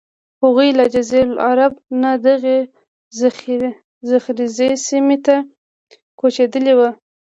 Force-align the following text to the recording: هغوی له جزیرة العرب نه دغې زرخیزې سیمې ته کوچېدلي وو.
هغوی 0.41 0.69
له 0.79 0.85
جزیرة 0.93 1.29
العرب 1.33 1.73
نه 2.01 2.11
دغې 2.27 2.57
زرخیزې 4.09 4.69
سیمې 4.87 5.17
ته 5.25 5.35
کوچېدلي 6.19 6.73
وو. 6.77 6.89